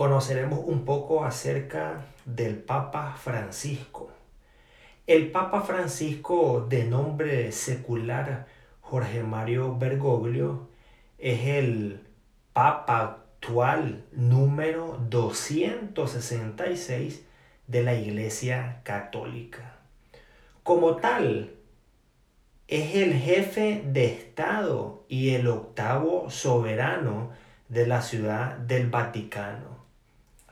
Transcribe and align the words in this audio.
conoceremos 0.00 0.64
un 0.64 0.86
poco 0.86 1.26
acerca 1.26 2.06
del 2.24 2.56
Papa 2.56 3.18
Francisco. 3.22 4.10
El 5.06 5.30
Papa 5.30 5.60
Francisco 5.60 6.64
de 6.66 6.84
nombre 6.84 7.52
secular 7.52 8.46
Jorge 8.80 9.22
Mario 9.22 9.76
Bergoglio 9.76 10.70
es 11.18 11.44
el 11.44 12.00
Papa 12.54 13.00
actual 13.00 14.06
número 14.12 14.98
266 15.10 17.26
de 17.66 17.82
la 17.82 17.92
Iglesia 17.92 18.80
Católica. 18.84 19.80
Como 20.62 20.96
tal, 20.96 21.50
es 22.68 22.94
el 22.94 23.12
jefe 23.12 23.82
de 23.84 24.06
Estado 24.06 25.04
y 25.08 25.34
el 25.34 25.46
octavo 25.46 26.30
soberano 26.30 27.32
de 27.68 27.86
la 27.86 28.00
ciudad 28.00 28.56
del 28.56 28.88
Vaticano. 28.88 29.79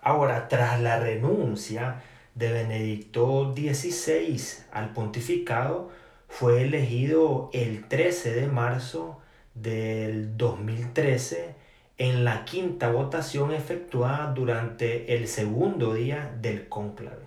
Ahora, 0.03 0.49
tras 0.49 0.81
la 0.81 0.99
renuncia 0.99 2.03
de 2.35 2.53
Benedicto 2.53 3.55
XVI 3.55 4.41
al 4.73 4.93
pontificado, 4.93 5.91
fue 6.29 6.63
elegido 6.63 7.51
el 7.53 7.87
13 7.89 8.33
de 8.33 8.47
marzo 8.47 9.21
del 9.55 10.37
2013 10.37 11.55
en 11.99 12.25
la 12.25 12.45
quinta 12.45 12.91
votación 12.91 13.53
efectuada 13.53 14.33
durante 14.33 15.17
el 15.17 15.27
segundo 15.27 15.95
día 15.95 16.33
del 16.41 16.69
cónclave. 16.69 17.27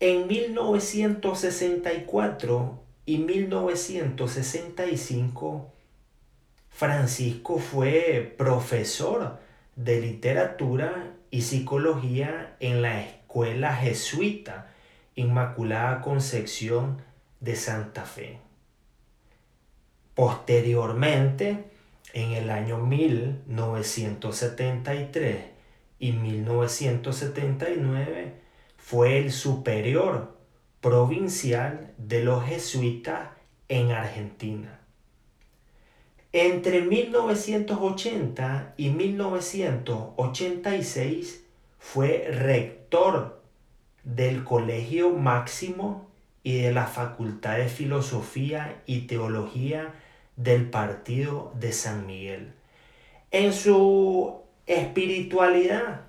En 0.00 0.28
1964 0.28 2.80
y 3.04 3.18
1965, 3.18 5.72
Francisco 6.70 7.58
fue 7.58 8.32
profesor 8.38 9.40
de 9.78 10.00
literatura 10.00 11.14
y 11.30 11.42
psicología 11.42 12.56
en 12.58 12.82
la 12.82 13.00
Escuela 13.00 13.76
Jesuita 13.76 14.72
Inmaculada 15.14 16.00
Concepción 16.00 17.00
de 17.38 17.54
Santa 17.54 18.04
Fe. 18.04 18.40
Posteriormente, 20.14 21.66
en 22.12 22.32
el 22.32 22.50
año 22.50 22.78
1973 22.78 25.44
y 26.00 26.10
1979, 26.10 28.34
fue 28.78 29.18
el 29.18 29.30
superior 29.30 30.36
provincial 30.80 31.94
de 31.98 32.24
los 32.24 32.44
jesuitas 32.44 33.28
en 33.68 33.92
Argentina. 33.92 34.77
Entre 36.32 36.82
1980 36.82 38.74
y 38.76 38.90
1986 38.90 41.44
fue 41.78 42.28
rector 42.30 43.40
del 44.04 44.44
Colegio 44.44 45.08
Máximo 45.10 46.06
y 46.42 46.58
de 46.58 46.74
la 46.74 46.86
Facultad 46.86 47.56
de 47.56 47.70
Filosofía 47.70 48.82
y 48.84 49.06
Teología 49.06 49.94
del 50.36 50.68
Partido 50.68 51.50
de 51.58 51.72
San 51.72 52.06
Miguel. 52.06 52.52
En 53.30 53.54
su 53.54 54.42
espiritualidad 54.66 56.02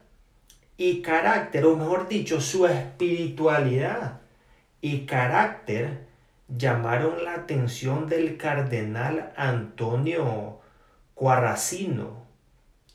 y 0.75 1.01
carácter, 1.01 1.65
o 1.65 1.77
mejor 1.77 2.09
dicho, 2.09 2.41
su 2.41 2.67
espiritualidad 2.67 4.19
y 4.81 5.05
carácter 5.05 6.08
llamaron 6.50 7.23
la 7.23 7.36
atención 7.36 8.09
del 8.09 8.36
cardenal 8.38 9.31
Antonio 9.36 10.59
Cuarracino 11.14 12.23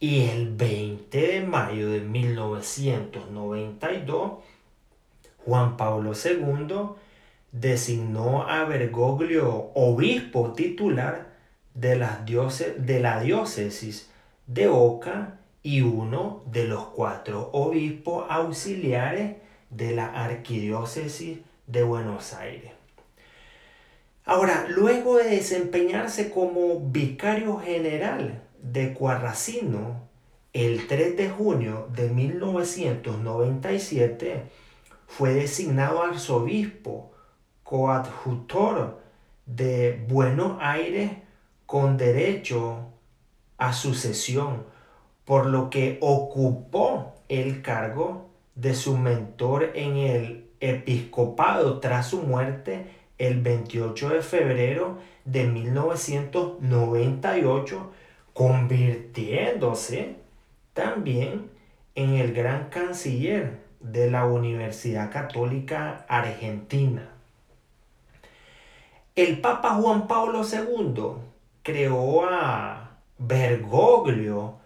y 0.00 0.28
el 0.28 0.52
20 0.54 1.18
de 1.18 1.40
mayo 1.42 1.90
de 1.90 2.00
1992 2.00 4.32
Juan 5.44 5.76
Pablo 5.76 6.12
II 6.12 6.96
designó 7.52 8.48
a 8.48 8.64
Bergoglio 8.64 9.70
obispo 9.74 10.52
titular 10.52 11.32
de, 11.74 11.96
las 11.96 12.24
de 12.26 13.00
la 13.00 13.20
diócesis 13.20 14.10
de 14.46 14.68
Oca 14.68 15.38
y 15.62 15.80
uno 15.80 16.42
de 16.46 16.64
los 16.64 16.86
cuatro 16.88 17.50
obispos 17.52 18.26
auxiliares 18.28 19.36
de 19.70 19.94
la 19.94 20.06
arquidiócesis 20.06 21.38
de 21.66 21.82
Buenos 21.82 22.34
Aires. 22.34 22.73
Ahora, 24.26 24.64
luego 24.70 25.18
de 25.18 25.24
desempeñarse 25.24 26.30
como 26.30 26.80
vicario 26.80 27.58
general 27.58 28.42
de 28.62 28.94
Cuarracino, 28.94 30.08
el 30.54 30.86
3 30.86 31.18
de 31.18 31.28
junio 31.28 31.88
de 31.94 32.08
1997 32.08 34.44
fue 35.06 35.34
designado 35.34 36.02
arzobispo 36.02 37.12
coadjutor 37.64 38.98
de 39.44 40.02
Buenos 40.08 40.56
Aires 40.58 41.10
con 41.66 41.98
derecho 41.98 42.78
a 43.58 43.74
sucesión, 43.74 44.64
por 45.26 45.44
lo 45.44 45.68
que 45.68 45.98
ocupó 46.00 47.12
el 47.28 47.60
cargo 47.60 48.30
de 48.54 48.74
su 48.74 48.96
mentor 48.96 49.72
en 49.74 49.98
el 49.98 50.48
episcopado 50.60 51.78
tras 51.80 52.06
su 52.06 52.22
muerte 52.22 52.86
el 53.18 53.40
28 53.40 54.10
de 54.10 54.22
febrero 54.22 54.98
de 55.24 55.46
1998, 55.46 57.92
convirtiéndose 58.32 60.16
también 60.72 61.50
en 61.94 62.14
el 62.14 62.32
gran 62.34 62.70
canciller 62.70 63.60
de 63.80 64.10
la 64.10 64.26
Universidad 64.26 65.12
Católica 65.12 66.04
Argentina. 66.08 67.10
El 69.14 69.40
Papa 69.40 69.74
Juan 69.74 70.08
Pablo 70.08 70.42
II 70.42 71.12
creó 71.62 72.26
a 72.26 72.96
Bergoglio, 73.18 74.56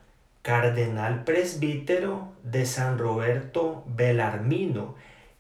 cardenal 0.40 1.24
presbítero 1.24 2.28
de 2.42 2.64
San 2.64 2.96
Roberto 2.96 3.84
Belarmino, 3.86 4.94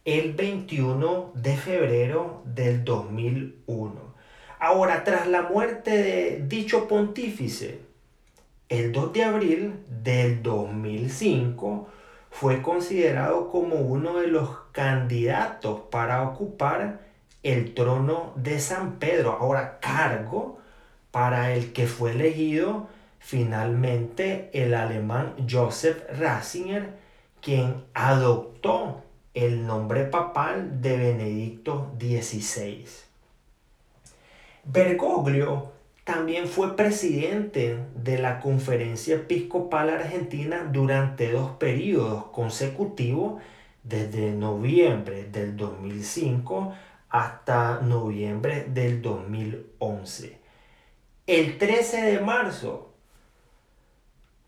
el 0.08 0.32
21 0.32 1.32
de 1.34 1.54
febrero 1.54 2.40
del 2.46 2.82
2001. 2.82 3.94
Ahora, 4.58 5.04
tras 5.04 5.26
la 5.26 5.42
muerte 5.42 5.90
de 5.90 6.44
dicho 6.48 6.88
pontífice, 6.88 7.80
el 8.70 8.90
2 8.92 9.12
de 9.12 9.24
abril 9.24 9.74
del 10.02 10.42
2005 10.42 11.88
fue 12.30 12.62
considerado 12.62 13.50
como 13.50 13.76
uno 13.76 14.16
de 14.16 14.28
los 14.28 14.48
candidatos 14.72 15.82
para 15.90 16.22
ocupar 16.22 17.00
el 17.42 17.74
trono 17.74 18.32
de 18.34 18.60
San 18.60 18.92
Pedro, 18.94 19.36
ahora 19.38 19.78
cargo 19.78 20.58
para 21.10 21.52
el 21.52 21.74
que 21.74 21.86
fue 21.86 22.12
elegido 22.12 22.86
finalmente 23.18 24.48
el 24.54 24.72
alemán 24.72 25.34
Joseph 25.46 26.02
Ratzinger, 26.18 26.94
quien 27.42 27.84
adoptó 27.92 29.02
el 29.44 29.68
nombre 29.68 30.04
papal 30.04 30.82
de 30.82 30.96
Benedicto 30.96 31.92
XVI. 31.96 32.84
Bergoglio 34.64 35.70
también 36.02 36.48
fue 36.48 36.74
presidente 36.74 37.78
de 37.94 38.18
la 38.18 38.40
Conferencia 38.40 39.14
Episcopal 39.14 39.90
Argentina 39.90 40.68
durante 40.72 41.30
dos 41.30 41.52
periodos 41.52 42.24
consecutivos, 42.32 43.40
desde 43.84 44.32
noviembre 44.32 45.28
del 45.30 45.56
2005 45.56 46.74
hasta 47.08 47.80
noviembre 47.80 48.66
del 48.68 49.00
2011. 49.02 50.36
El 51.28 51.58
13 51.58 52.02
de 52.02 52.20
marzo 52.20 52.92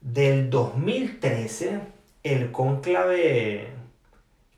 del 0.01 0.51
2013, 0.51 1.79
el 2.25 2.51
cónclave 2.51 3.80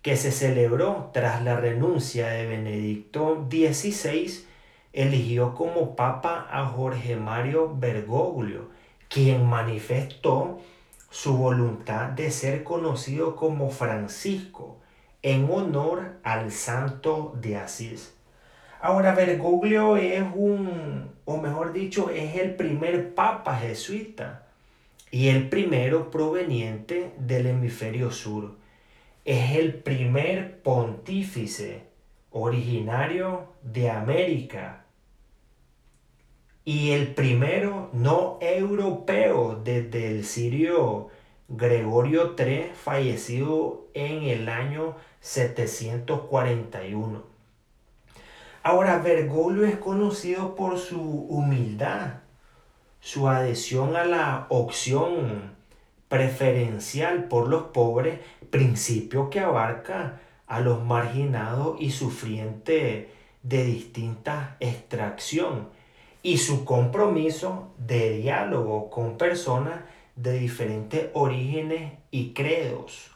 que 0.02 0.16
se 0.16 0.32
celebró 0.32 1.10
tras 1.12 1.42
la 1.42 1.56
renuncia 1.56 2.28
de 2.28 2.46
Benedicto 2.46 3.46
XVI 3.48 4.44
eligió 4.92 5.54
como 5.54 5.96
papa 5.96 6.46
a 6.50 6.66
Jorge 6.66 7.16
Mario 7.16 7.74
Bergoglio, 7.74 8.68
quien 9.08 9.46
manifestó 9.46 10.60
su 11.10 11.36
voluntad 11.36 12.10
de 12.10 12.30
ser 12.30 12.64
conocido 12.64 13.36
como 13.36 13.70
Francisco 13.70 14.78
en 15.22 15.48
honor 15.50 16.18
al 16.24 16.50
santo 16.50 17.32
de 17.40 17.56
Asís. 17.56 18.14
Ahora, 18.80 19.14
Bergoglio 19.14 19.96
es 19.96 20.24
un, 20.34 21.12
o 21.24 21.36
mejor 21.36 21.72
dicho, 21.72 22.10
es 22.10 22.34
el 22.36 22.56
primer 22.56 23.14
papa 23.14 23.56
jesuita 23.56 24.46
y 25.12 25.28
el 25.28 25.48
primero 25.48 26.10
proveniente 26.10 27.12
del 27.18 27.46
hemisferio 27.46 28.10
sur. 28.10 28.61
Es 29.24 29.56
el 29.56 29.74
primer 29.74 30.60
pontífice 30.62 31.84
originario 32.32 33.52
de 33.62 33.90
América 33.90 34.84
y 36.64 36.90
el 36.90 37.14
primero 37.14 37.90
no 37.92 38.38
europeo 38.40 39.60
desde 39.62 40.08
el 40.08 40.24
sirio 40.24 41.10
Gregorio 41.48 42.34
III, 42.38 42.72
fallecido 42.74 43.86
en 43.94 44.24
el 44.24 44.48
año 44.48 44.96
741. 45.20 47.22
Ahora, 48.62 48.98
Bergoglio 48.98 49.66
es 49.66 49.76
conocido 49.76 50.54
por 50.54 50.78
su 50.78 51.00
humildad, 51.00 52.20
su 53.00 53.28
adhesión 53.28 53.96
a 53.96 54.04
la 54.04 54.46
opción 54.48 55.52
preferencial 56.08 57.24
por 57.24 57.48
los 57.48 57.64
pobres, 57.64 58.20
principio 58.52 59.30
que 59.30 59.40
abarca 59.40 60.20
a 60.46 60.60
los 60.60 60.84
marginados 60.84 61.80
y 61.80 61.90
sufrientes 61.90 63.06
de 63.42 63.64
distinta 63.64 64.58
extracción 64.60 65.70
y 66.22 66.36
su 66.36 66.66
compromiso 66.66 67.70
de 67.78 68.18
diálogo 68.18 68.90
con 68.90 69.16
personas 69.16 69.80
de 70.16 70.38
diferentes 70.38 71.08
orígenes 71.14 71.94
y 72.10 72.34
credos. 72.34 73.10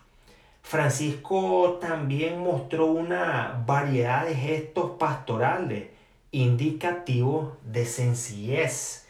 Francisco 0.63 1.79
también 1.83 2.41
mostró 2.41 2.87
una 2.87 3.63
variedad 3.67 4.27
de 4.27 4.35
gestos 4.35 4.93
pastorales 4.99 5.89
indicativos 6.33 7.53
de 7.63 7.85
sencillez, 7.85 9.07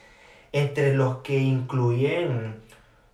entre 0.50 0.92
los 0.92 1.18
que 1.18 1.38
incluyen 1.38 2.56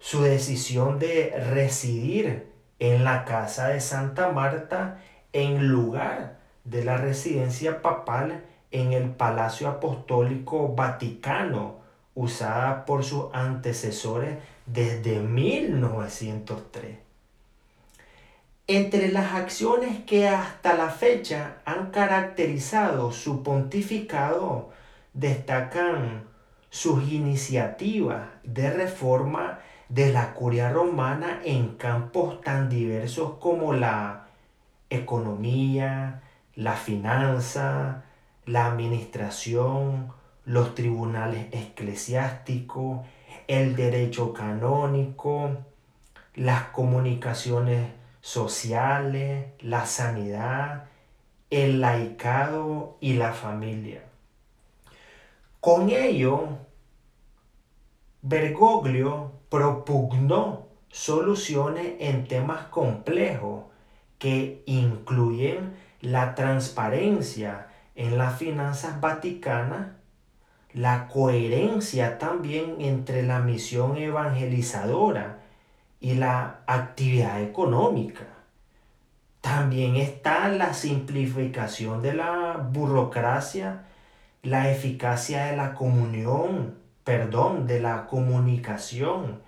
su 0.00 0.22
decisión 0.22 0.98
de 0.98 1.30
residir 1.52 2.51
en 2.82 3.04
la 3.04 3.24
casa 3.24 3.68
de 3.68 3.80
Santa 3.80 4.32
Marta 4.32 4.98
en 5.32 5.68
lugar 5.68 6.38
de 6.64 6.84
la 6.84 6.96
residencia 6.96 7.80
papal 7.80 8.42
en 8.72 8.92
el 8.92 9.10
Palacio 9.10 9.68
Apostólico 9.68 10.74
Vaticano, 10.74 11.76
usada 12.16 12.84
por 12.84 13.04
sus 13.04 13.26
antecesores 13.34 14.36
desde 14.66 15.20
1903. 15.20 16.96
Entre 18.66 19.12
las 19.12 19.32
acciones 19.34 20.02
que 20.04 20.26
hasta 20.26 20.74
la 20.74 20.90
fecha 20.90 21.58
han 21.64 21.92
caracterizado 21.92 23.12
su 23.12 23.44
pontificado 23.44 24.70
destacan 25.14 26.24
sus 26.68 27.08
iniciativas 27.12 28.22
de 28.42 28.72
reforma 28.72 29.60
de 29.92 30.10
la 30.10 30.32
curia 30.32 30.70
romana 30.70 31.42
en 31.44 31.76
campos 31.76 32.40
tan 32.40 32.70
diversos 32.70 33.34
como 33.38 33.74
la 33.74 34.28
economía, 34.88 36.22
la 36.54 36.72
finanza, 36.72 38.04
la 38.46 38.68
administración, 38.68 40.10
los 40.46 40.74
tribunales 40.74 41.48
eclesiásticos, 41.52 43.00
el 43.48 43.76
derecho 43.76 44.32
canónico, 44.32 45.58
las 46.36 46.62
comunicaciones 46.68 47.86
sociales, 48.22 49.48
la 49.60 49.84
sanidad, 49.84 50.84
el 51.50 51.82
laicado 51.82 52.96
y 53.00 53.12
la 53.12 53.34
familia. 53.34 54.04
Con 55.60 55.90
ello, 55.90 56.48
Bergoglio 58.24 59.32
propugnó 59.48 60.68
soluciones 60.88 61.94
en 61.98 62.28
temas 62.28 62.66
complejos 62.66 63.64
que 64.20 64.62
incluyen 64.66 65.74
la 66.00 66.36
transparencia 66.36 67.66
en 67.96 68.16
las 68.18 68.38
finanzas 68.38 69.00
vaticanas, 69.00 69.88
la 70.72 71.08
coherencia 71.08 72.18
también 72.18 72.76
entre 72.78 73.24
la 73.24 73.40
misión 73.40 73.96
evangelizadora 73.96 75.40
y 75.98 76.14
la 76.14 76.60
actividad 76.68 77.42
económica. 77.42 78.28
También 79.40 79.96
está 79.96 80.46
la 80.48 80.74
simplificación 80.74 82.02
de 82.02 82.14
la 82.14 82.68
burocracia, 82.70 83.86
la 84.44 84.70
eficacia 84.70 85.46
de 85.46 85.56
la 85.56 85.74
comunión, 85.74 86.81
perdón, 87.04 87.66
de 87.66 87.80
la 87.80 88.06
comunicación, 88.06 89.40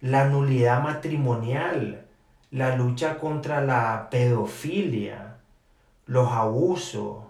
la 0.00 0.26
nulidad 0.28 0.82
matrimonial, 0.82 2.06
la 2.50 2.76
lucha 2.76 3.18
contra 3.18 3.60
la 3.60 4.08
pedofilia, 4.10 5.36
los 6.06 6.30
abusos, 6.32 7.24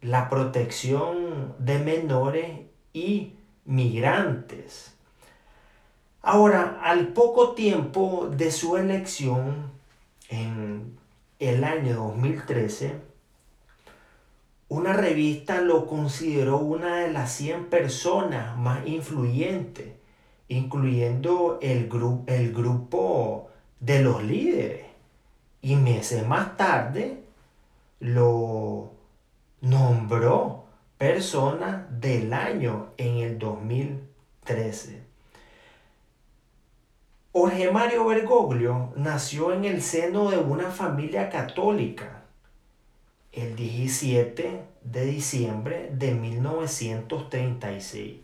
la 0.00 0.28
protección 0.28 1.54
de 1.58 1.78
menores 1.78 2.60
y 2.92 3.34
migrantes. 3.64 4.94
Ahora, 6.22 6.80
al 6.82 7.08
poco 7.08 7.54
tiempo 7.54 8.28
de 8.36 8.50
su 8.50 8.76
elección, 8.76 9.70
en 10.28 10.98
el 11.38 11.64
año 11.64 11.94
2013, 11.94 12.94
una 14.68 14.92
revista 14.92 15.60
lo 15.60 15.86
consideró 15.86 16.58
una 16.58 16.96
de 16.96 17.12
las 17.12 17.32
100 17.32 17.66
personas 17.66 18.56
más 18.56 18.86
influyentes, 18.86 19.92
incluyendo 20.48 21.58
el, 21.62 21.88
el 22.26 22.52
grupo 22.52 23.48
de 23.78 24.02
los 24.02 24.24
líderes. 24.24 24.86
Y 25.62 25.76
meses 25.76 26.26
más 26.26 26.56
tarde 26.56 27.22
lo 28.00 28.90
nombró 29.60 30.64
persona 30.98 31.86
del 31.90 32.32
año 32.32 32.88
en 32.96 33.18
el 33.18 33.38
2013. 33.38 35.02
Jorge 37.32 37.70
Mario 37.70 38.06
Bergoglio 38.06 38.92
nació 38.96 39.52
en 39.52 39.64
el 39.64 39.82
seno 39.82 40.30
de 40.30 40.38
una 40.38 40.70
familia 40.70 41.28
católica 41.28 42.25
el 43.36 43.54
17 43.54 44.64
de 44.82 45.04
diciembre 45.04 45.90
de 45.92 46.14
1936, 46.14 48.20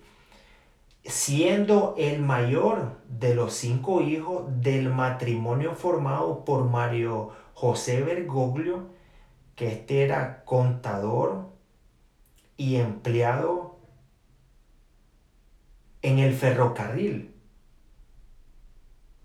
siendo 1.05 1.95
el 1.99 2.23
mayor 2.23 2.97
de 3.09 3.35
los 3.35 3.53
cinco 3.53 4.01
hijos 4.01 4.45
del 4.63 4.89
matrimonio 4.89 5.75
formado 5.75 6.47
por 6.47 6.65
Mario 6.65 7.33
José 7.53 8.01
Bergoglio, 8.03 8.87
que 9.55 9.69
este 9.69 10.03
era 10.03 10.47
contador 10.47 11.51
y 12.57 12.77
empleado 12.77 13.77
en 16.01 16.21
el 16.21 16.33
ferrocarril, 16.33 17.35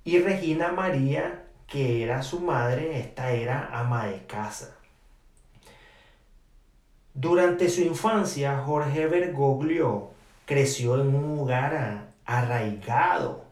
y 0.04 0.20
Regina 0.20 0.74
María, 0.74 1.46
que 1.66 2.04
era 2.04 2.24
su 2.24 2.42
madre, 2.42 3.00
esta 3.00 3.32
era 3.32 3.70
ama 3.72 4.08
de 4.08 4.26
casa. 4.26 4.77
Durante 7.20 7.68
su 7.68 7.82
infancia, 7.82 8.60
Jorge 8.64 9.08
Bergoglio 9.08 10.12
creció 10.46 11.02
en 11.02 11.16
un 11.16 11.36
lugar 11.36 12.12
arraigado 12.26 13.44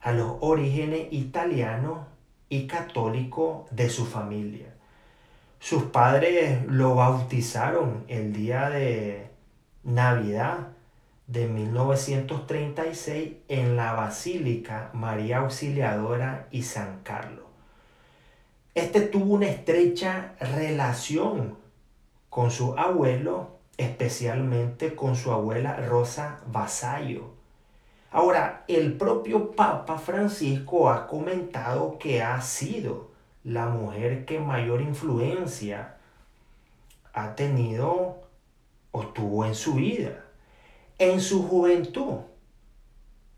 a 0.00 0.10
los 0.10 0.38
orígenes 0.40 1.06
italianos 1.12 2.00
y 2.48 2.66
católicos 2.66 3.70
de 3.70 3.88
su 3.90 4.06
familia. 4.06 4.74
Sus 5.60 5.84
padres 5.84 6.66
lo 6.66 6.96
bautizaron 6.96 8.02
el 8.08 8.32
día 8.32 8.70
de 8.70 9.28
Navidad 9.84 10.70
de 11.28 11.46
1936 11.46 13.34
en 13.46 13.76
la 13.76 13.92
Basílica 13.92 14.90
María 14.94 15.38
Auxiliadora 15.38 16.48
y 16.50 16.64
San 16.64 17.02
Carlos. 17.04 17.44
Este 18.74 19.00
tuvo 19.00 19.34
una 19.34 19.46
estrecha 19.46 20.34
relación 20.40 21.59
con 22.30 22.50
su 22.50 22.74
abuelo, 22.78 23.58
especialmente 23.76 24.94
con 24.94 25.16
su 25.16 25.32
abuela 25.32 25.76
Rosa 25.76 26.40
Vasallo. 26.46 27.32
Ahora, 28.12 28.64
el 28.66 28.96
propio 28.96 29.50
Papa 29.52 29.98
Francisco 29.98 30.88
ha 30.90 31.06
comentado 31.06 31.98
que 31.98 32.22
ha 32.22 32.40
sido 32.40 33.10
la 33.44 33.66
mujer 33.66 34.24
que 34.24 34.38
mayor 34.38 34.80
influencia 34.80 35.96
ha 37.12 37.34
tenido 37.34 38.18
o 38.92 39.06
tuvo 39.08 39.44
en 39.44 39.54
su 39.54 39.74
vida. 39.74 40.24
En 40.98 41.20
su 41.20 41.46
juventud, 41.48 42.18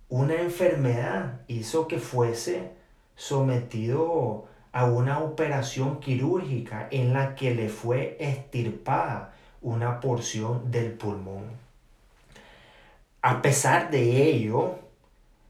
una 0.09 0.35
enfermedad 0.35 1.41
hizo 1.47 1.87
que 1.87 1.99
fuese 1.99 2.73
sometido 3.15 4.47
a 4.73 4.87
una 4.87 5.21
operación 5.21 6.01
quirúrgica 6.01 6.89
en 6.91 7.13
la 7.13 7.35
que 7.35 7.55
le 7.55 7.69
fue 7.69 8.17
extirpada 8.19 9.35
una 9.61 10.01
porción 10.01 10.71
del 10.71 10.93
pulmón. 10.93 11.45
A 13.21 13.43
pesar 13.43 13.91
de 13.91 14.29
ello, 14.31 14.77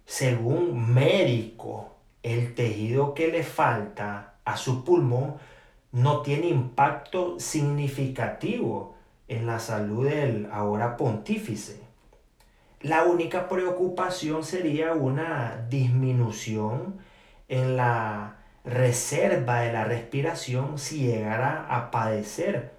según 0.04 0.92
médico, 0.92 1.94
el 2.22 2.54
tejido 2.54 3.14
que 3.14 3.28
le 3.28 3.44
falta 3.44 4.34
a 4.44 4.56
su 4.56 4.84
pulmón 4.84 5.36
no 5.92 6.22
tiene 6.22 6.48
impacto 6.48 7.38
significativo 7.38 8.94
en 9.28 9.46
la 9.46 9.58
salud 9.58 10.08
del 10.08 10.48
ahora 10.52 10.96
pontífice. 10.96 11.80
La 12.80 13.04
única 13.04 13.48
preocupación 13.48 14.42
sería 14.42 14.92
una 14.92 15.66
disminución 15.70 16.98
en 17.48 17.76
la 17.76 18.41
reserva 18.64 19.60
de 19.60 19.72
la 19.72 19.84
respiración 19.84 20.78
si 20.78 21.06
llegara 21.06 21.66
a 21.68 21.90
padecer 21.90 22.72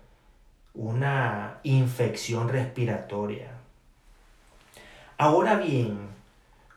una 0.74 1.60
infección 1.64 2.48
respiratoria. 2.50 3.52
Ahora 5.18 5.58
bien, 5.58 6.10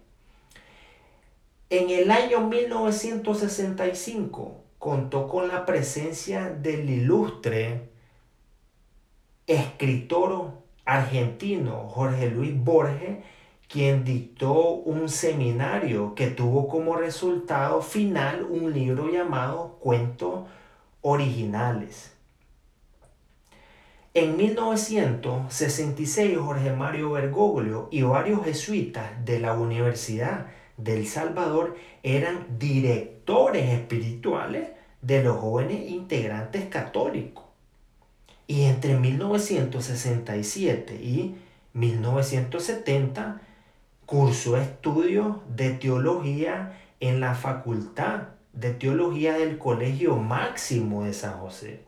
En 1.71 1.91
el 1.91 2.11
año 2.11 2.41
1965 2.41 4.65
contó 4.81 5.29
con 5.29 5.47
la 5.47 5.65
presencia 5.65 6.51
del 6.51 6.91
ilustre 6.91 7.89
escritor 9.47 10.55
argentino 10.85 11.89
Jorge 11.89 12.33
Luis 12.33 12.59
Borges, 12.59 13.19
quien 13.69 14.03
dictó 14.03 14.71
un 14.71 15.09
seminario 15.09 16.17
que 16.17 16.33
tuvo 16.33 16.67
como 16.67 16.97
resultado 16.97 17.81
final 17.81 18.43
un 18.43 18.73
libro 18.73 19.09
llamado 19.09 19.79
Cuentos 19.79 20.49
Originales. 21.01 22.16
En 24.17 24.37
1966 24.39 26.39
Jorge 26.39 26.73
Mario 26.73 27.11
Bergoglio 27.11 27.89
y 27.91 28.01
varios 28.01 28.43
jesuitas 28.47 29.05
de 29.27 29.41
la 29.41 29.53
Universidad 29.53 30.47
del 30.79 31.07
Salvador 31.07 31.77
eran 32.03 32.59
directores 32.59 33.75
espirituales 33.75 34.71
de 35.03 35.23
los 35.23 35.37
jóvenes 35.37 35.91
integrantes 35.91 36.65
católicos. 36.65 37.45
Y 38.47 38.63
entre 38.63 38.99
1967 38.99 40.95
y 40.95 41.35
1970 41.75 43.43
cursó 44.07 44.57
estudios 44.57 45.37
de 45.55 45.73
teología 45.73 46.81
en 47.01 47.21
la 47.21 47.35
Facultad 47.35 48.29
de 48.55 48.73
Teología 48.73 49.35
del 49.35 49.59
Colegio 49.59 50.17
Máximo 50.17 51.05
de 51.05 51.13
San 51.13 51.39
José. 51.39 51.85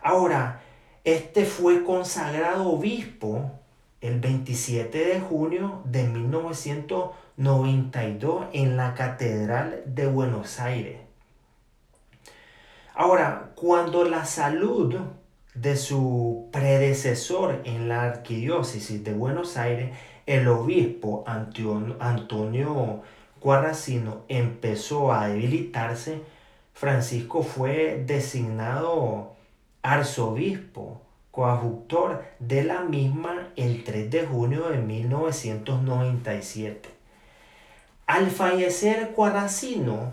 Ahora, 0.00 0.62
este 1.02 1.45
fue 1.45 1.83
consagrado 1.83 2.71
obispo 2.71 3.50
el 4.00 4.21
27 4.21 4.97
de 4.97 5.18
junio 5.18 5.83
de 5.87 6.04
1992 6.04 8.47
en 8.52 8.76
la 8.76 8.95
Catedral 8.95 9.83
de 9.87 10.06
Buenos 10.06 10.61
Aires. 10.61 11.00
Ahora, 12.95 13.50
cuando 13.56 14.04
la 14.04 14.25
salud 14.25 14.95
de 15.56 15.76
su 15.76 16.48
predecesor 16.52 17.62
en 17.64 17.88
la 17.88 18.04
arquidiócesis 18.04 19.02
de 19.02 19.14
Buenos 19.14 19.56
Aires, 19.56 19.90
el 20.26 20.46
obispo 20.48 21.25
Antonio 21.26 23.02
Guarracino 23.40 24.25
empezó 24.28 25.12
a 25.12 25.28
debilitarse, 25.28 26.20
Francisco 26.75 27.42
fue 27.42 28.04
designado 28.06 29.32
arzobispo, 29.82 31.00
coadjutor 31.30 32.25
de 32.38 32.64
la 32.64 32.82
misma 32.82 33.48
el 33.56 33.82
3 33.84 34.10
de 34.10 34.26
junio 34.26 34.68
de 34.68 34.76
1997. 34.78 36.90
Al 38.06 38.30
fallecer 38.30 39.12
Guarracino, 39.14 40.12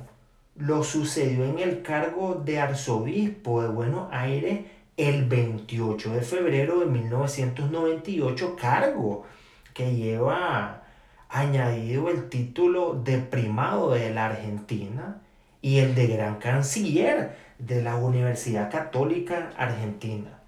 lo 0.55 0.83
sucedió 0.83 1.45
en 1.45 1.57
el 1.59 1.81
cargo 1.81 2.35
de 2.35 2.59
arzobispo 2.59 3.61
de 3.61 3.69
Buenos 3.69 4.09
Aires 4.11 4.65
el 4.97 5.25
28 5.25 6.13
de 6.13 6.21
febrero 6.21 6.79
de 6.79 6.85
1998, 6.85 8.55
cargo 8.55 9.25
que 9.73 9.95
lleva 9.95 10.83
añadido 11.29 12.09
el 12.09 12.29
título 12.29 12.93
de 12.93 13.17
primado 13.17 13.91
de 13.91 14.13
la 14.13 14.27
Argentina 14.27 15.21
y 15.61 15.79
el 15.79 15.95
de 15.95 16.07
gran 16.07 16.37
canciller 16.37 17.35
de 17.57 17.81
la 17.81 17.95
Universidad 17.95 18.71
Católica 18.71 19.51
Argentina. 19.57 20.39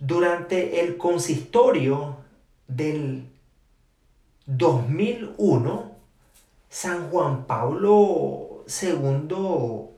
Durante 0.00 0.80
el 0.80 0.96
consistorio 0.96 2.16
del 2.66 3.28
2001, 4.46 5.92
San 6.68 7.10
Juan 7.10 7.46
Pablo 7.46 8.64
II 8.82 9.93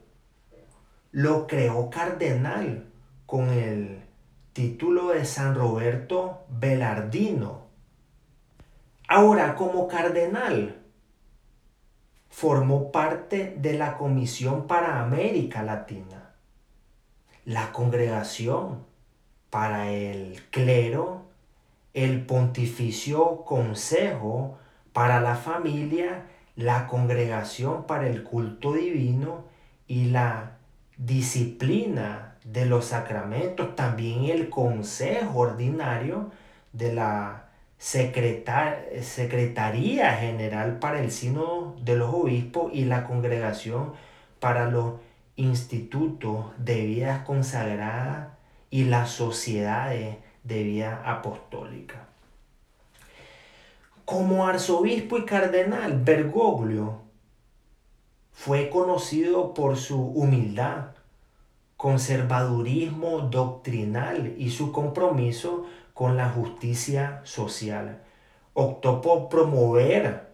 lo 1.16 1.46
creó 1.46 1.88
cardenal 1.88 2.84
con 3.24 3.48
el 3.48 4.02
título 4.52 5.12
de 5.12 5.24
San 5.24 5.54
Roberto 5.54 6.44
Belardino. 6.50 7.68
Ahora, 9.08 9.54
como 9.54 9.88
cardenal, 9.88 10.76
formó 12.28 12.92
parte 12.92 13.56
de 13.56 13.78
la 13.78 13.96
Comisión 13.96 14.66
para 14.66 15.00
América 15.00 15.62
Latina, 15.62 16.34
la 17.46 17.72
Congregación 17.72 18.84
para 19.48 19.90
el 19.90 20.42
Clero, 20.50 21.22
el 21.94 22.26
Pontificio 22.26 23.42
Consejo 23.46 24.58
para 24.92 25.22
la 25.22 25.36
Familia, 25.36 26.26
la 26.56 26.86
Congregación 26.86 27.86
para 27.86 28.06
el 28.06 28.22
Culto 28.22 28.74
Divino 28.74 29.46
y 29.86 30.10
la 30.10 30.55
disciplina 30.96 32.36
de 32.44 32.66
los 32.66 32.86
sacramentos, 32.86 33.74
también 33.76 34.26
el 34.26 34.48
consejo 34.48 35.40
ordinario 35.40 36.30
de 36.72 36.92
la 36.92 37.48
Secretaría 37.78 39.02
General 40.14 40.78
para 40.78 41.00
el 41.00 41.10
Sino 41.10 41.74
de 41.82 41.96
los 41.96 42.14
Obispos 42.14 42.72
y 42.72 42.84
la 42.84 43.04
Congregación 43.04 43.92
para 44.40 44.70
los 44.70 44.94
Institutos 45.36 46.46
de 46.56 46.86
Vida 46.86 47.24
Consagrada 47.24 48.38
y 48.70 48.84
las 48.84 49.10
Sociedades 49.10 50.16
de 50.44 50.62
Vida 50.62 51.02
Apostólica. 51.04 52.06
Como 54.04 54.46
arzobispo 54.46 55.18
y 55.18 55.24
cardenal, 55.24 56.00
Bergoglio 56.02 57.05
fue 58.36 58.68
conocido 58.68 59.54
por 59.54 59.76
su 59.76 59.98
humildad, 59.98 60.88
conservadurismo 61.78 63.20
doctrinal 63.22 64.34
y 64.36 64.50
su 64.50 64.72
compromiso 64.72 65.64
con 65.94 66.18
la 66.18 66.28
justicia 66.28 67.22
social. 67.24 68.02
Optó 68.52 69.00
por 69.00 69.30
promover 69.30 70.26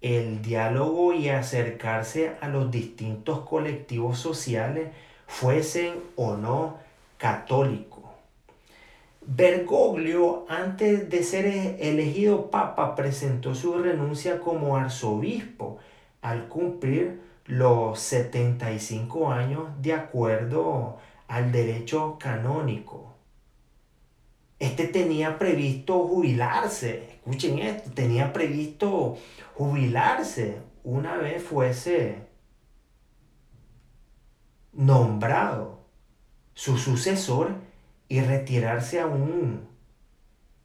el 0.00 0.40
diálogo 0.42 1.12
y 1.12 1.28
acercarse 1.28 2.36
a 2.40 2.48
los 2.48 2.70
distintos 2.70 3.40
colectivos 3.40 4.18
sociales, 4.18 4.90
fuesen 5.26 5.94
o 6.14 6.36
no 6.36 6.76
católicos. 7.18 8.04
Bergoglio, 9.26 10.46
antes 10.48 11.10
de 11.10 11.22
ser 11.24 11.46
elegido 11.46 12.48
papa, 12.48 12.94
presentó 12.94 13.56
su 13.56 13.76
renuncia 13.76 14.38
como 14.38 14.76
arzobispo 14.76 15.78
al 16.22 16.46
cumplir 16.48 17.29
los 17.50 17.98
75 17.98 19.32
años 19.32 19.64
de 19.82 19.92
acuerdo 19.92 20.98
al 21.26 21.50
derecho 21.50 22.16
canónico. 22.18 23.16
este 24.60 24.86
tenía 24.86 25.36
previsto 25.36 26.06
jubilarse, 26.06 27.14
escuchen 27.14 27.58
esto, 27.58 27.90
tenía 27.90 28.32
previsto 28.32 29.18
jubilarse 29.54 30.60
una 30.84 31.16
vez 31.16 31.42
fuese 31.42 32.28
nombrado 34.72 35.80
su 36.54 36.78
sucesor 36.78 37.54
y 38.08 38.20
retirarse 38.20 39.00
a 39.00 39.06
un 39.06 39.68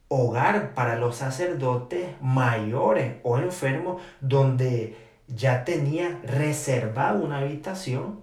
hogar 0.07 0.75
para 0.75 0.97
los 0.97 1.15
sacerdotes 1.15 2.09
mayores 2.21 3.15
o 3.23 3.39
enfermos 3.39 4.03
donde 4.21 5.14
ya 5.27 5.65
tenía 5.65 6.19
reservada 6.23 7.13
una 7.13 7.39
habitación 7.39 8.21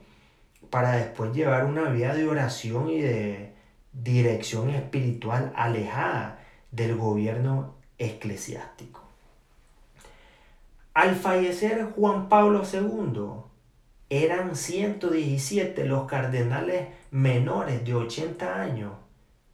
para 0.71 0.93
después 0.93 1.33
llevar 1.33 1.65
una 1.65 1.91
vida 1.91 2.15
de 2.15 2.27
oración 2.27 2.89
y 2.89 3.01
de 3.01 3.53
dirección 3.93 4.71
espiritual 4.71 5.53
alejada 5.55 6.39
del 6.71 6.97
gobierno 6.97 7.75
eclesiástico. 7.99 9.03
Al 10.95 11.17
fallecer 11.17 11.93
Juan 11.97 12.29
Pablo 12.29 12.63
II, 12.71 13.43
eran 14.11 14.57
117 14.57 15.85
los 15.85 16.07
cardenales 16.07 16.89
menores 17.11 17.85
de 17.85 17.95
80 17.95 18.61
años 18.61 18.93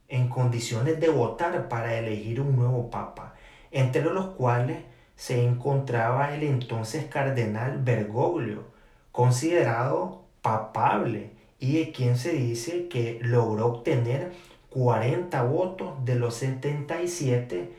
en 0.09 0.27
condiciones 0.27 0.99
de 0.99 1.07
votar 1.09 1.69
para 1.69 1.97
elegir 1.97 2.41
un 2.41 2.55
nuevo 2.55 2.89
papa, 2.89 3.35
entre 3.71 4.03
los 4.03 4.27
cuales 4.35 4.79
se 5.19 5.43
encontraba 5.43 6.33
el 6.33 6.43
entonces 6.43 7.03
cardenal 7.07 7.81
Bergoglio, 7.83 8.63
considerado 9.11 10.23
papable 10.41 11.31
y 11.59 11.73
de 11.73 11.91
quien 11.91 12.17
se 12.17 12.31
dice 12.31 12.87
que 12.87 13.19
logró 13.21 13.65
obtener 13.65 14.31
40 14.69 15.43
votos 15.43 16.05
de 16.05 16.15
los 16.15 16.35
77 16.35 17.69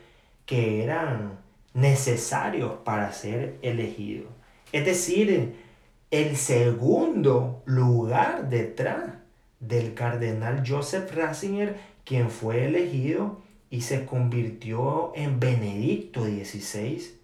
que 0.44 0.84
eran 0.84 1.38
necesarios 1.72 2.74
para 2.84 3.10
ser 3.10 3.56
elegido. 3.62 4.26
Es 4.70 4.84
decir, 4.84 5.54
el 6.10 6.36
segundo 6.36 7.62
lugar 7.64 8.50
detrás 8.50 9.14
del 9.60 9.94
cardenal 9.94 10.62
Joseph 10.66 11.10
Ratzinger, 11.14 11.80
quien 12.04 12.28
fue 12.28 12.66
elegido 12.66 13.40
y 13.70 13.80
se 13.80 14.04
convirtió 14.04 15.12
en 15.14 15.40
Benedicto 15.40 16.24
XVI, 16.24 17.19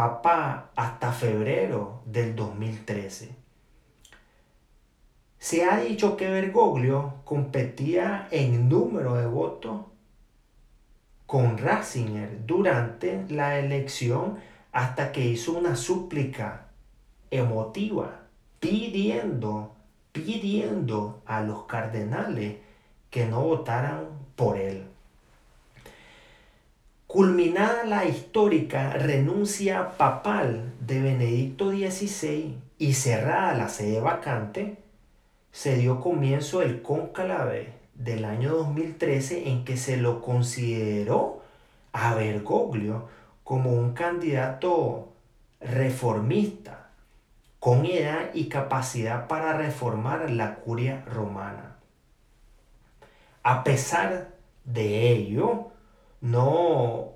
papa 0.00 0.70
hasta 0.76 1.12
febrero 1.12 2.00
del 2.06 2.34
2013. 2.34 3.34
Se 5.38 5.64
ha 5.64 5.78
dicho 5.78 6.16
que 6.16 6.30
Bergoglio 6.30 7.16
competía 7.24 8.26
en 8.30 8.70
número 8.70 9.16
de 9.16 9.26
votos 9.26 9.82
con 11.26 11.58
Ratzinger 11.58 12.46
durante 12.46 13.26
la 13.28 13.58
elección 13.58 14.38
hasta 14.72 15.12
que 15.12 15.26
hizo 15.26 15.52
una 15.52 15.76
súplica 15.76 16.68
emotiva 17.30 18.22
pidiendo, 18.58 19.74
pidiendo 20.12 21.20
a 21.26 21.42
los 21.42 21.64
cardenales 21.64 22.56
que 23.10 23.26
no 23.26 23.42
votaran 23.42 24.06
por 24.34 24.56
él. 24.56 24.89
Culminada 27.12 27.82
la 27.86 28.04
histórica 28.04 28.92
renuncia 28.92 29.96
papal 29.96 30.74
de 30.78 31.02
Benedicto 31.02 31.70
XVI 31.70 32.56
y 32.78 32.94
cerrada 32.94 33.52
la 33.54 33.68
sede 33.68 34.00
vacante, 34.00 34.76
se 35.50 35.74
dio 35.74 36.00
comienzo 36.00 36.62
el 36.62 36.82
cónclave 36.82 37.72
del 37.94 38.24
año 38.24 38.54
2013 38.54 39.48
en 39.48 39.64
que 39.64 39.76
se 39.76 39.96
lo 39.96 40.22
consideró 40.22 41.42
a 41.92 42.14
Bergoglio 42.14 43.08
como 43.42 43.72
un 43.72 43.92
candidato 43.92 45.08
reformista, 45.60 46.90
con 47.58 47.86
edad 47.86 48.30
y 48.34 48.44
capacidad 48.44 49.26
para 49.26 49.54
reformar 49.54 50.30
la 50.30 50.54
curia 50.54 51.04
romana. 51.06 51.74
A 53.42 53.64
pesar 53.64 54.28
de 54.64 55.10
ello, 55.10 55.69
no 56.20 57.12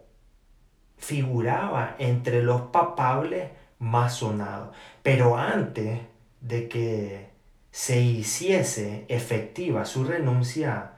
figuraba 0.97 1.97
entre 1.99 2.43
los 2.43 2.63
papables 2.63 3.51
más 3.79 4.17
sonados. 4.17 4.75
Pero 5.03 5.37
antes 5.37 6.01
de 6.41 6.69
que 6.69 7.29
se 7.71 8.01
hiciese 8.01 9.05
efectiva 9.09 9.85
su 9.85 10.05
renuncia, 10.05 10.93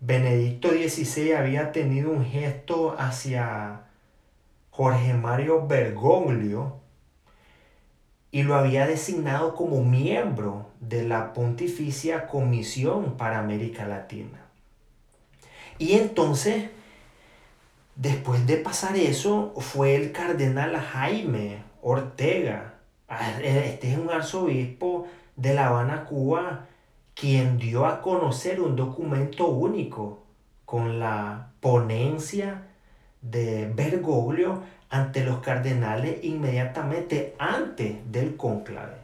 Benedicto 0.00 0.70
XVI 0.70 1.34
había 1.34 1.70
tenido 1.72 2.10
un 2.10 2.24
gesto 2.24 2.96
hacia 2.98 3.82
Jorge 4.70 5.14
Mario 5.14 5.66
Bergoglio 5.66 6.80
y 8.32 8.42
lo 8.42 8.54
había 8.54 8.86
designado 8.86 9.54
como 9.54 9.84
miembro 9.84 10.70
de 10.80 11.06
la 11.06 11.34
Pontificia 11.34 12.26
Comisión 12.26 13.16
para 13.18 13.38
América 13.38 13.86
Latina. 13.86 14.40
Y 15.78 15.92
entonces, 15.92 16.70
después 17.96 18.46
de 18.46 18.56
pasar 18.56 18.96
eso, 18.96 19.54
fue 19.58 19.94
el 19.94 20.12
cardenal 20.12 20.76
Jaime 20.76 21.62
Ortega. 21.82 22.74
Ah, 23.08 23.40
este 23.42 23.92
es 23.92 23.98
un 23.98 24.10
arzobispo 24.10 25.06
de 25.36 25.54
La 25.54 25.68
Habana, 25.68 26.04
Cuba, 26.04 26.66
quien 27.14 27.58
dio 27.58 27.86
a 27.86 28.00
conocer 28.00 28.60
un 28.60 28.76
documento 28.76 29.48
único 29.48 30.22
con 30.64 30.98
la 30.98 31.52
ponencia 31.60 32.68
de 33.20 33.70
Bergoglio 33.74 34.62
ante 34.88 35.24
los 35.24 35.40
cardenales 35.40 36.22
inmediatamente 36.24 37.34
antes 37.38 37.96
del 38.10 38.36
conclave. 38.36 38.96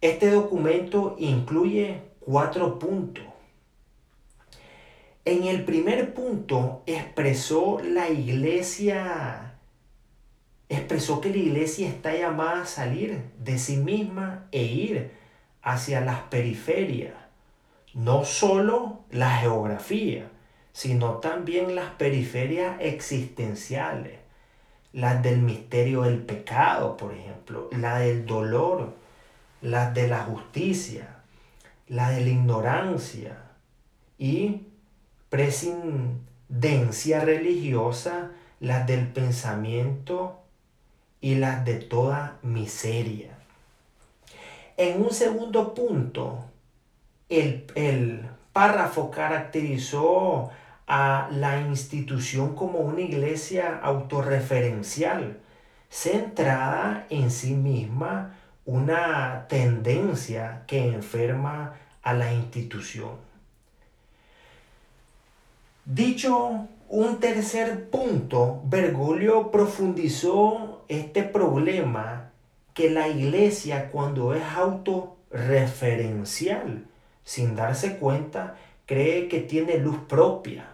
Este 0.00 0.30
documento 0.30 1.14
incluye 1.18 2.02
cuatro 2.20 2.78
puntos. 2.78 3.31
En 5.24 5.44
el 5.44 5.64
primer 5.64 6.14
punto 6.14 6.82
expresó 6.86 7.80
la 7.82 8.08
iglesia 8.08 9.52
expresó 10.72 11.20
que 11.20 11.28
la 11.28 11.36
iglesia 11.36 11.88
está 11.88 12.14
llamada 12.14 12.62
a 12.62 12.66
salir 12.66 13.30
de 13.38 13.58
sí 13.58 13.76
misma 13.76 14.46
e 14.52 14.62
ir 14.62 15.12
hacia 15.62 16.00
las 16.00 16.20
periferias, 16.22 17.14
no 17.94 18.24
solo 18.24 19.00
la 19.10 19.36
geografía, 19.36 20.30
sino 20.72 21.18
también 21.18 21.74
las 21.74 21.90
periferias 21.90 22.76
existenciales, 22.80 24.18
las 24.92 25.22
del 25.22 25.42
misterio 25.42 26.02
del 26.02 26.22
pecado, 26.22 26.96
por 26.96 27.12
ejemplo, 27.12 27.68
la 27.72 27.98
del 27.98 28.24
dolor, 28.24 28.94
las 29.60 29.92
de 29.92 30.08
la 30.08 30.24
justicia, 30.24 31.16
la 31.86 32.10
de 32.10 32.22
la 32.22 32.30
ignorancia 32.30 33.36
y 34.18 34.68
presidencia 35.32 37.20
religiosa, 37.20 38.32
las 38.60 38.86
del 38.86 39.08
pensamiento 39.08 40.42
y 41.22 41.36
las 41.36 41.64
de 41.64 41.76
toda 41.76 42.36
miseria. 42.42 43.30
En 44.76 45.00
un 45.00 45.10
segundo 45.10 45.72
punto, 45.72 46.44
el, 47.30 47.64
el 47.76 48.28
párrafo 48.52 49.10
caracterizó 49.10 50.50
a 50.86 51.30
la 51.32 51.62
institución 51.62 52.54
como 52.54 52.80
una 52.80 53.00
iglesia 53.00 53.80
autorreferencial, 53.82 55.38
centrada 55.88 57.06
en 57.08 57.30
sí 57.30 57.54
misma, 57.54 58.34
una 58.66 59.46
tendencia 59.48 60.64
que 60.66 60.92
enferma 60.92 61.76
a 62.02 62.12
la 62.12 62.34
institución. 62.34 63.31
Dicho 65.84 66.68
un 66.88 67.18
tercer 67.18 67.90
punto, 67.90 68.62
Bergoglio 68.66 69.50
profundizó 69.50 70.84
este 70.86 71.24
problema 71.24 72.30
que 72.72 72.88
la 72.88 73.08
iglesia 73.08 73.90
cuando 73.90 74.32
es 74.32 74.44
autorreferencial, 74.44 76.84
sin 77.24 77.56
darse 77.56 77.96
cuenta, 77.96 78.54
cree 78.86 79.26
que 79.26 79.40
tiene 79.40 79.78
luz 79.78 79.96
propia 80.08 80.66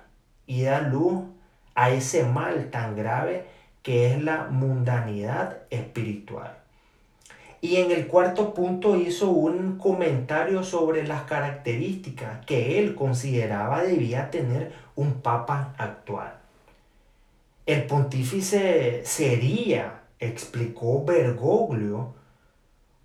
y 0.46 0.64
da 0.64 0.82
luz 0.82 1.22
a 1.74 1.90
ese 1.90 2.24
mal 2.24 2.68
tan 2.70 2.94
grave 2.94 3.46
que 3.82 4.12
es 4.12 4.22
la 4.22 4.48
mundanidad 4.50 5.62
espiritual. 5.70 6.57
Y 7.60 7.76
en 7.76 7.90
el 7.90 8.06
cuarto 8.06 8.54
punto 8.54 8.96
hizo 8.96 9.30
un 9.30 9.78
comentario 9.78 10.62
sobre 10.62 11.06
las 11.06 11.22
características 11.22 12.44
que 12.46 12.78
él 12.78 12.94
consideraba 12.94 13.82
debía 13.82 14.30
tener 14.30 14.72
un 14.94 15.14
papa 15.20 15.74
actual. 15.76 16.34
El 17.66 17.84
pontífice 17.84 19.02
sería, 19.04 20.02
explicó 20.20 21.04
Bergoglio, 21.04 22.14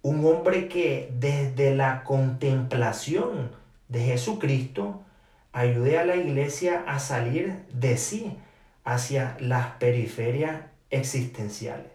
un 0.04 0.26
hombre 0.26 0.68
que 0.68 1.12
desde 1.20 1.76
la 1.76 2.04
contemplación 2.04 3.52
de 3.88 4.02
Jesucristo 4.02 5.02
ayude 5.52 5.98
a 5.98 6.06
la 6.06 6.16
iglesia 6.16 6.84
a 6.88 7.00
salir 7.00 7.64
de 7.72 7.98
sí 7.98 8.38
hacia 8.84 9.38
las 9.40 9.68
periferias 9.78 10.62
existenciales. 10.90 11.93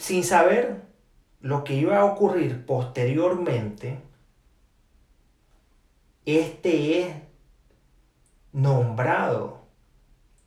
Sin 0.00 0.24
saber 0.24 0.80
lo 1.42 1.62
que 1.62 1.74
iba 1.74 1.98
a 1.98 2.06
ocurrir 2.06 2.64
posteriormente, 2.64 3.98
este 6.24 7.02
es 7.02 7.16
nombrado 8.54 9.60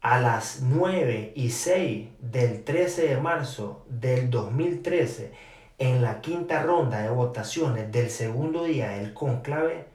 a 0.02 0.20
las 0.20 0.62
9 0.64 1.34
y 1.36 1.52
6 1.52 2.10
del 2.20 2.64
13 2.64 3.10
de 3.10 3.18
marzo 3.18 3.86
del 3.90 4.32
2013 4.32 5.32
en 5.78 6.02
la 6.02 6.20
quinta 6.22 6.64
ronda 6.64 7.04
de 7.04 7.12
votaciones 7.12 7.92
del 7.92 8.10
segundo 8.10 8.64
día 8.64 8.90
del 8.90 9.14
conclave, 9.14 9.86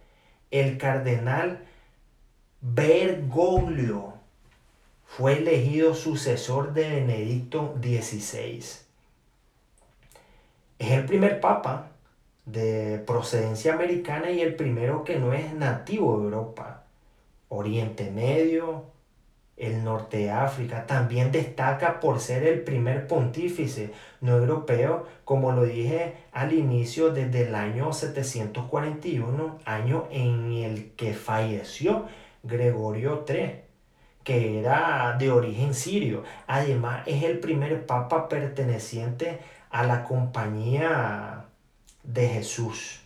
el 0.52 0.78
cardenal 0.78 1.66
Bergoglio 2.60 4.14
fue 5.04 5.38
elegido 5.38 5.96
sucesor 5.96 6.74
de 6.74 6.88
Benedicto 6.90 7.74
XVI. 7.82 8.87
Es 10.78 10.92
el 10.92 11.06
primer 11.06 11.40
papa 11.40 11.90
de 12.44 13.02
procedencia 13.06 13.74
americana 13.74 14.30
y 14.30 14.40
el 14.40 14.54
primero 14.54 15.04
que 15.04 15.18
no 15.18 15.32
es 15.32 15.52
nativo 15.52 16.18
de 16.18 16.24
Europa, 16.24 16.84
Oriente 17.48 18.10
Medio, 18.10 18.84
el 19.58 19.82
norte 19.84 20.18
de 20.18 20.30
África. 20.30 20.86
También 20.86 21.32
destaca 21.32 22.00
por 22.00 22.20
ser 22.20 22.44
el 22.44 22.60
primer 22.60 23.06
pontífice 23.06 23.90
no 24.20 24.36
europeo, 24.36 25.06
como 25.24 25.52
lo 25.52 25.64
dije 25.64 26.14
al 26.32 26.52
inicio, 26.52 27.10
desde 27.10 27.48
el 27.48 27.54
año 27.54 27.92
741, 27.92 29.58
año 29.64 30.06
en 30.10 30.52
el 30.52 30.92
que 30.92 31.12
falleció 31.12 32.06
Gregorio 32.44 33.24
III, 33.28 33.62
que 34.22 34.60
era 34.60 35.16
de 35.18 35.30
origen 35.30 35.74
sirio. 35.74 36.22
Además, 36.46 37.02
es 37.06 37.24
el 37.24 37.40
primer 37.40 37.84
papa 37.84 38.28
perteneciente 38.28 39.30
a 39.30 39.57
la 39.72 40.04
compañía 40.04 41.44
de 42.02 42.28
Jesús. 42.28 43.00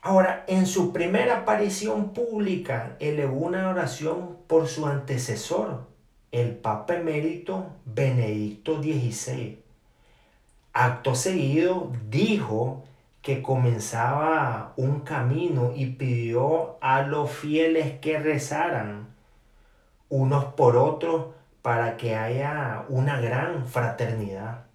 Ahora, 0.00 0.44
en 0.46 0.66
su 0.66 0.92
primera 0.92 1.38
aparición 1.38 2.10
pública, 2.10 2.96
elevó 3.00 3.38
una 3.38 3.68
oración 3.70 4.36
por 4.46 4.68
su 4.68 4.86
antecesor, 4.86 5.86
el 6.30 6.54
Papa 6.54 6.94
emérito 6.94 7.66
Benedicto 7.84 8.80
XVI. 8.80 9.58
Acto 10.72 11.14
seguido 11.14 11.90
dijo 12.08 12.84
que 13.22 13.42
comenzaba 13.42 14.74
un 14.76 15.00
camino 15.00 15.72
y 15.74 15.86
pidió 15.86 16.76
a 16.80 17.02
los 17.02 17.30
fieles 17.30 17.98
que 17.98 18.20
rezaran 18.20 19.08
unos 20.08 20.44
por 20.54 20.76
otros 20.76 21.34
para 21.62 21.96
que 21.96 22.14
haya 22.14 22.84
una 22.88 23.20
gran 23.20 23.66
fraternidad. 23.66 24.65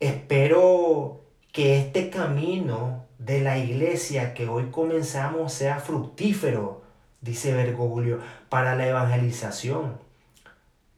Espero 0.00 1.20
que 1.52 1.78
este 1.78 2.08
camino 2.08 3.04
de 3.18 3.42
la 3.42 3.58
iglesia 3.58 4.32
que 4.32 4.48
hoy 4.48 4.70
comenzamos 4.70 5.52
sea 5.52 5.78
fructífero, 5.78 6.80
dice 7.20 7.52
Bergoglio, 7.52 8.20
para 8.48 8.74
la 8.76 8.88
evangelización. 8.88 9.98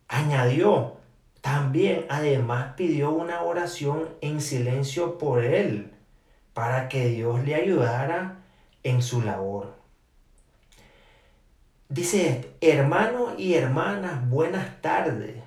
Añadió, 0.06 0.98
también 1.40 2.06
además 2.10 2.74
pidió 2.76 3.10
una 3.10 3.42
oración 3.42 4.08
en 4.20 4.40
silencio 4.40 5.18
por 5.18 5.42
él, 5.42 5.90
para 6.54 6.88
que 6.88 7.08
Dios 7.08 7.44
le 7.44 7.56
ayudara 7.56 8.36
en 8.84 9.02
su 9.02 9.20
labor. 9.20 9.74
Dice, 11.88 12.52
hermanos 12.60 13.34
y 13.36 13.54
hermanas, 13.54 14.28
buenas 14.30 14.80
tardes. 14.80 15.42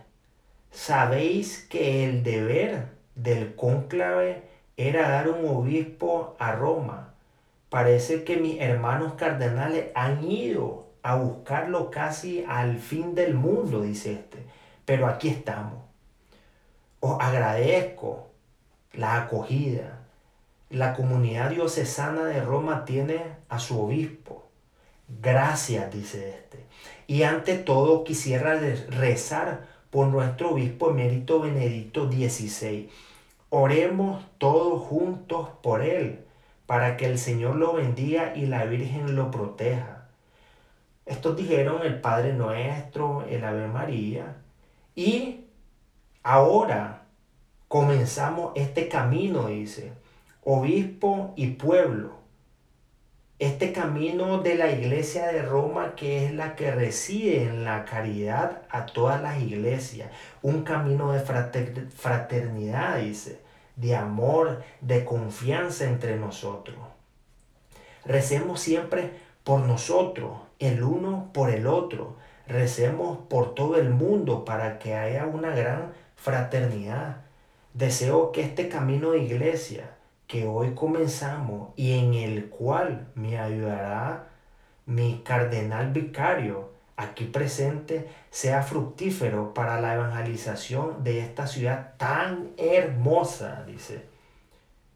Sabéis 0.71 1.65
que 1.69 2.03
el 2.03 2.21
deber 2.21 2.94
del 3.15 3.55
cónclave 3.55 4.43
era 4.77 5.09
dar 5.09 5.29
un 5.29 5.47
obispo 5.47 6.35
a 6.39 6.51
Roma. 6.51 7.13
Parece 7.69 8.23
que 8.23 8.37
mis 8.37 8.61
hermanos 8.61 9.13
cardenales 9.13 9.87
han 9.95 10.23
ido 10.23 10.85
a 11.01 11.15
buscarlo 11.15 11.91
casi 11.91 12.45
al 12.47 12.77
fin 12.77 13.15
del 13.15 13.33
mundo, 13.33 13.81
dice 13.81 14.13
este. 14.13 14.45
Pero 14.85 15.07
aquí 15.07 15.29
estamos. 15.29 15.83
Os 16.99 17.21
agradezco 17.21 18.27
la 18.93 19.23
acogida. 19.23 19.99
La 20.69 20.93
comunidad 20.93 21.51
diocesana 21.51 22.25
de 22.25 22.41
Roma 22.41 22.85
tiene 22.85 23.21
a 23.49 23.59
su 23.59 23.79
obispo. 23.79 24.49
Gracias, 25.21 25.91
dice 25.93 26.29
este. 26.29 26.65
Y 27.07 27.23
ante 27.23 27.57
todo 27.57 28.03
quisiera 28.03 28.59
rezar 28.89 29.74
por 29.95 30.07
nuestro 30.07 30.51
obispo 30.51 30.89
emérito 30.89 31.39
Benedicto 31.39 32.11
XVI 32.11 32.89
Oremos 33.49 34.25
todos 34.39 34.81
juntos 34.81 35.47
por 35.63 35.81
él, 35.83 36.25
para 36.65 36.97
que 36.97 37.05
el 37.05 37.17
Señor 37.17 37.55
lo 37.55 37.71
bendiga 37.71 38.35
y 38.35 38.45
la 38.45 38.65
Virgen 38.65 39.15
lo 39.15 39.31
proteja. 39.31 40.09
Estos 41.05 41.37
dijeron 41.37 41.81
el 41.83 42.01
Padre 42.01 42.33
Nuestro, 42.33 43.23
el 43.29 43.45
Ave 43.45 43.69
María. 43.69 44.35
Y 44.95 45.45
ahora 46.23 47.03
comenzamos 47.69 48.51
este 48.55 48.89
camino, 48.89 49.47
dice, 49.47 49.93
obispo 50.43 51.31
y 51.37 51.51
pueblo. 51.51 52.24
Este 53.37 53.73
camino 53.73 54.37
de 54.37 54.55
la 54.55 54.71
iglesia 54.71 55.27
de 55.27 55.41
Roma 55.41 55.95
que 55.97 56.25
es 56.25 56.31
la 56.31 56.55
que 56.55 56.71
reside 56.71 57.43
en 57.43 57.65
la 57.65 57.83
caridad 57.83 58.61
a 58.69 58.85
todas 58.85 59.21
las 59.21 59.41
iglesias. 59.41 60.09
Un 60.41 60.63
camino 60.63 61.11
de 61.11 61.19
fraternidad, 61.19 62.99
dice 62.99 63.41
de 63.75 63.93
amor, 63.93 64.63
de 64.79 65.03
confianza 65.03 65.83
entre 65.83 66.15
nosotros. 66.15 66.77
Recemos 68.05 68.61
siempre 68.61 69.11
por 69.43 69.59
nosotros, 69.61 70.37
el 70.59 70.81
uno 70.81 71.31
por 71.33 71.49
el 71.49 71.67
otro. 71.67 72.15
Recemos 72.47 73.17
por 73.27 73.53
todo 73.53 73.75
el 73.75 73.89
mundo 73.89 74.45
para 74.45 74.79
que 74.79 74.95
haya 74.95 75.25
una 75.25 75.53
gran 75.53 75.91
fraternidad. 76.15 77.17
Deseo 77.73 78.31
que 78.31 78.43
este 78.43 78.69
camino 78.69 79.11
de 79.11 79.23
iglesia 79.23 79.94
que 80.27 80.47
hoy 80.47 80.73
comenzamos 80.73 81.69
y 81.75 81.99
en 81.99 82.13
el 82.13 82.49
cual 82.49 83.07
me 83.15 83.37
ayudará 83.39 84.29
mi 84.85 85.21
cardenal 85.23 85.91
vicario, 85.91 86.71
aquí 86.97 87.25
presente 87.25 88.09
sea 88.29 88.63
fructífero 88.63 89.53
para 89.53 89.79
la 89.81 89.95
evangelización 89.95 91.03
de 91.03 91.19
esta 91.19 91.47
ciudad 91.47 91.93
tan 91.97 92.49
hermosa, 92.57 93.63
dice. 93.65 94.05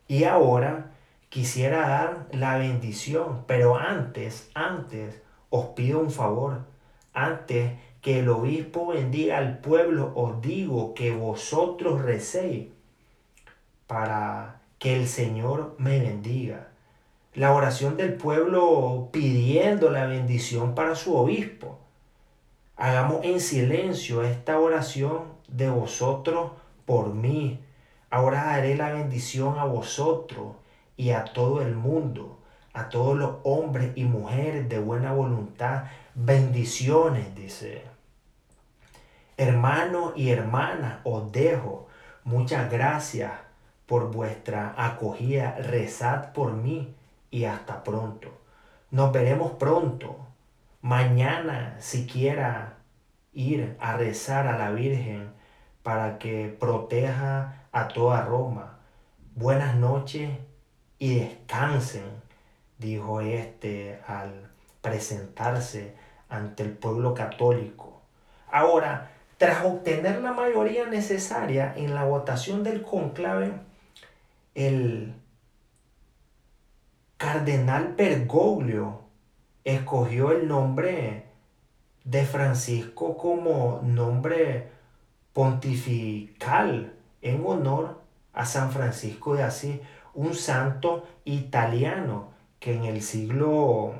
Y 0.07 0.23
ahora 0.23 0.91
quisiera 1.29 1.87
dar 1.87 2.27
la 2.31 2.57
bendición, 2.57 3.43
pero 3.47 3.77
antes, 3.77 4.49
antes 4.55 5.21
os 5.49 5.67
pido 5.67 5.99
un 5.99 6.11
favor. 6.11 6.65
Antes 7.13 7.73
que 8.01 8.19
el 8.19 8.29
obispo 8.29 8.87
bendiga 8.87 9.37
al 9.37 9.59
pueblo, 9.59 10.11
os 10.15 10.41
digo 10.41 10.93
que 10.93 11.11
vosotros 11.11 12.01
recéis 12.01 12.67
para 13.87 14.58
que 14.79 14.95
el 14.95 15.07
Señor 15.07 15.75
me 15.77 15.99
bendiga. 15.99 16.69
La 17.33 17.53
oración 17.53 17.97
del 17.97 18.13
pueblo 18.13 19.09
pidiendo 19.11 19.91
la 19.91 20.05
bendición 20.07 20.73
para 20.73 20.95
su 20.95 21.15
obispo. 21.15 21.77
Hagamos 22.77 23.25
en 23.25 23.41
silencio 23.41 24.23
esta 24.23 24.57
oración 24.57 25.33
de 25.49 25.69
vosotros 25.69 26.53
por 26.85 27.13
mí. 27.13 27.59
Ahora 28.09 28.45
daré 28.45 28.75
la 28.75 28.91
bendición 28.91 29.59
a 29.59 29.65
vosotros 29.65 30.55
y 30.95 31.11
a 31.11 31.25
todo 31.25 31.61
el 31.61 31.75
mundo, 31.75 32.39
a 32.73 32.87
todos 32.89 33.17
los 33.17 33.35
hombres 33.43 33.91
y 33.95 34.05
mujeres 34.05 34.69
de 34.69 34.79
buena 34.79 35.11
voluntad. 35.11 35.83
Bendiciones, 36.15 37.35
dice. 37.35 37.83
Hermanos 39.35 40.13
y 40.15 40.31
hermanas, 40.31 40.99
os 41.03 41.31
dejo. 41.31 41.87
Muchas 42.23 42.71
gracias 42.71 43.31
por 43.89 44.11
vuestra 44.11 44.75
acogida. 44.77 45.55
Rezad 45.57 46.31
por 46.31 46.53
mí 46.53 46.93
y 47.31 47.45
hasta 47.45 47.83
pronto. 47.83 48.29
Nos 48.91 49.11
veremos 49.11 49.53
pronto 49.53 50.15
mañana 50.81 51.75
siquiera 51.79 52.77
ir 53.33 53.75
a 53.79 53.97
rezar 53.97 54.47
a 54.47 54.59
la 54.59 54.69
Virgen 54.69 55.31
para 55.81 56.19
que 56.19 56.55
proteja 56.59 57.65
a 57.71 57.87
toda 57.87 58.23
Roma. 58.23 58.77
Buenas 59.33 59.75
noches 59.75 60.37
y 60.99 61.19
descansen, 61.21 62.21
dijo 62.77 63.21
este 63.21 64.01
al 64.05 64.51
presentarse 64.81 65.95
ante 66.29 66.61
el 66.61 66.73
pueblo 66.73 67.15
católico. 67.15 68.01
Ahora, 68.51 69.09
tras 69.39 69.65
obtener 69.65 70.21
la 70.21 70.33
mayoría 70.33 70.85
necesaria 70.85 71.73
en 71.75 71.95
la 71.95 72.03
votación 72.03 72.63
del 72.63 72.83
conclave, 72.83 73.68
el 74.55 75.13
Cardenal 77.17 77.95
Bergoglio 77.95 79.01
escogió 79.63 80.31
el 80.31 80.47
nombre 80.47 81.25
de 82.03 82.25
Francisco 82.25 83.17
como 83.17 83.81
nombre 83.83 84.69
pontifical 85.33 86.93
en 87.21 87.45
honor 87.45 88.01
a 88.33 88.45
San 88.45 88.71
Francisco 88.71 89.35
de 89.35 89.43
Asís, 89.43 89.79
un 90.13 90.33
santo 90.33 91.07
italiano 91.25 92.31
que 92.59 92.73
en 92.73 92.85
el 92.85 93.01
siglo 93.01 93.93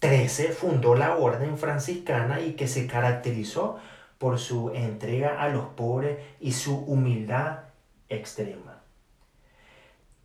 XIII 0.00 0.48
fundó 0.48 0.94
la 0.94 1.16
orden 1.16 1.56
franciscana 1.56 2.40
y 2.40 2.54
que 2.54 2.66
se 2.66 2.86
caracterizó 2.86 3.78
por 4.18 4.38
su 4.38 4.70
entrega 4.70 5.40
a 5.40 5.48
los 5.48 5.66
pobres 5.66 6.18
y 6.40 6.52
su 6.52 6.78
humildad 6.78 7.60
extrema. 8.08 8.71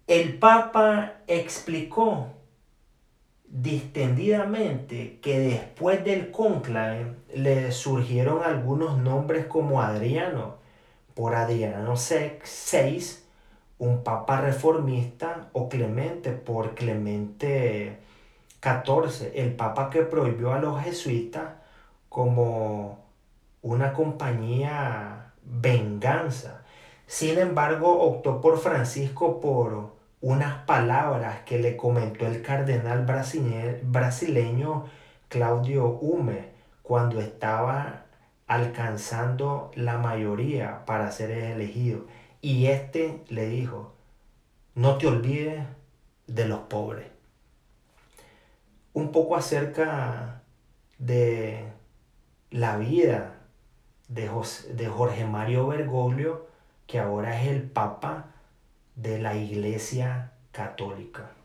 El 0.07 0.39
Papa 0.39 1.15
explicó 1.27 2.27
distendidamente 3.43 5.19
que 5.21 5.37
después 5.37 6.05
del 6.05 6.31
conclave 6.31 7.15
le 7.33 7.73
surgieron 7.73 8.41
algunos 8.41 8.97
nombres 8.99 9.47
como 9.47 9.81
Adriano, 9.81 10.55
por 11.13 11.35
Adriano 11.35 11.95
VI, 11.95 13.03
un 13.79 14.01
papa 14.05 14.39
reformista, 14.39 15.49
o 15.51 15.67
Clemente 15.67 16.31
por 16.31 16.73
Clemente 16.73 17.97
XIV, 18.63 19.33
el 19.35 19.55
papa 19.55 19.89
que 19.89 20.03
prohibió 20.03 20.53
a 20.53 20.59
los 20.59 20.81
jesuitas 20.81 21.55
como 22.07 23.03
una 23.61 23.91
compañía 23.91 25.33
venganza. 25.43 26.63
Sin 27.07 27.37
embargo, 27.37 27.99
optó 27.99 28.39
por 28.39 28.57
Francisco 28.57 29.41
por 29.41 29.96
unas 30.21 30.65
palabras 30.65 31.41
que 31.45 31.59
le 31.59 31.77
comentó 31.77 32.25
el 32.25 32.41
cardenal 32.41 33.05
brasileño 33.83 34.85
Claudio 35.29 35.87
Hume 35.89 36.49
cuando 36.81 37.19
estaba 37.19 38.05
alcanzando 38.47 39.71
la 39.75 39.97
mayoría 39.97 40.85
para 40.85 41.11
ser 41.11 41.31
elegido. 41.31 42.05
Y 42.41 42.67
este 42.67 43.23
le 43.27 43.47
dijo, 43.47 43.93
no 44.73 44.97
te 44.97 45.07
olvides 45.07 45.65
de 46.27 46.47
los 46.47 46.61
pobres. 46.61 47.07
Un 48.93 49.11
poco 49.11 49.35
acerca 49.35 50.41
de 50.97 51.71
la 52.49 52.77
vida 52.77 53.35
de, 54.07 54.31
de 54.73 54.87
Jorge 54.87 55.25
Mario 55.25 55.67
Bergoglio, 55.67 56.47
que 56.87 56.99
ahora 56.99 57.41
es 57.41 57.49
el 57.49 57.63
Papa 57.63 58.36
de 58.97 59.19
la 59.19 59.35
Iglesia 59.35 60.33
Católica. 60.51 61.36